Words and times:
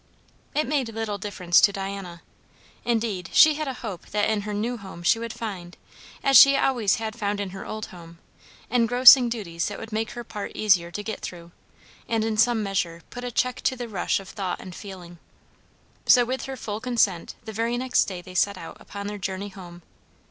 It 0.55 0.65
made 0.67 0.89
little 0.95 1.19
difference 1.19 1.61
to 1.61 1.71
Diana. 1.71 2.23
Indeed, 2.83 3.29
she 3.33 3.53
had 3.53 3.67
a 3.67 3.75
hope 3.85 4.07
that 4.07 4.27
in 4.27 4.41
her 4.41 4.51
new 4.55 4.77
home 4.77 5.03
she 5.03 5.19
would 5.19 5.31
find, 5.31 5.77
as 6.23 6.35
she 6.37 6.57
always 6.57 6.95
had 6.95 7.15
found 7.15 7.39
in 7.39 7.51
her 7.51 7.67
old 7.67 7.85
home, 7.93 8.17
engrossing 8.71 9.29
duties 9.29 9.67
that 9.67 9.77
would 9.77 9.91
make 9.91 10.13
her 10.13 10.23
part 10.23 10.53
easier 10.55 10.89
to 10.89 11.03
get 11.03 11.19
through, 11.19 11.51
and 12.09 12.23
in 12.25 12.35
some 12.35 12.63
measure 12.63 13.03
put 13.11 13.23
a 13.23 13.29
check 13.29 13.61
to 13.61 13.75
the 13.75 13.87
rush 13.87 14.19
of 14.19 14.29
thought 14.29 14.59
and 14.59 14.73
feeling. 14.73 15.19
So 16.07 16.25
with 16.25 16.45
her 16.45 16.57
full 16.57 16.79
consent 16.81 17.35
the 17.45 17.53
very 17.53 17.77
next 17.77 18.05
day 18.05 18.23
they 18.23 18.33
set 18.33 18.57
out 18.57 18.77
upon 18.81 19.05
their 19.05 19.19
journey 19.19 19.49
home. 19.49 19.83